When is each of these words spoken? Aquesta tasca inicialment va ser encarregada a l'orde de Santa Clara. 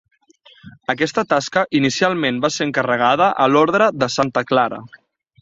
Aquesta 0.93 1.23
tasca 1.33 1.63
inicialment 1.81 2.39
va 2.47 2.51
ser 2.57 2.67
encarregada 2.69 3.29
a 3.45 3.49
l'orde 3.53 3.93
de 4.01 4.11
Santa 4.17 4.47
Clara. 4.55 4.83